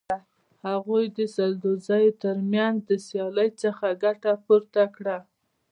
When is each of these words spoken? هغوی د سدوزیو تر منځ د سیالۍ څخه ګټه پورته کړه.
هغوی 0.67 1.05
د 1.17 1.19
سدوزیو 1.35 2.17
تر 2.23 2.37
منځ 2.53 2.75
د 2.89 2.91
سیالۍ 3.07 3.49
څخه 3.63 3.85
ګټه 4.03 4.31
پورته 4.45 4.83
کړه. 4.95 5.17